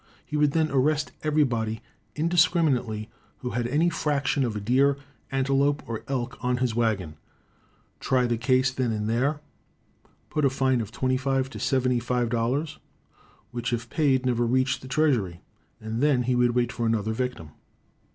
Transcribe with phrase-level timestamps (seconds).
[0.25, 1.79] He would then arrest everybody
[2.15, 3.11] indiscriminately
[3.41, 4.97] who had any fraction of a deer,
[5.31, 7.17] antelope or elk on his wagon,
[7.99, 9.41] try the case then and there,
[10.31, 12.79] put on a fine of $25 to $75,
[13.51, 15.41] which if paid never reached the treasury,
[15.79, 17.51] and then he would wait for another victim.